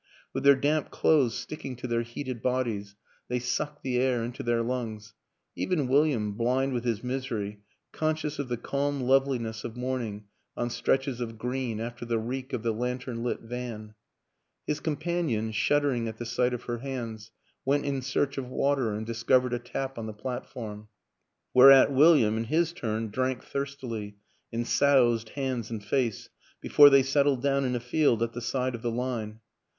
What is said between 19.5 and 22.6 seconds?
a tap on the platform; whereat William, in